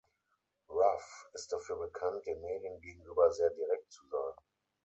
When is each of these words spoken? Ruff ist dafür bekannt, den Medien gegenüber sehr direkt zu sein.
Ruff 0.67 1.29
ist 1.33 1.51
dafür 1.53 1.77
bekannt, 1.77 2.25
den 2.25 2.41
Medien 2.41 2.81
gegenüber 2.81 3.31
sehr 3.31 3.51
direkt 3.51 3.91
zu 3.91 4.03
sein. 4.07 4.33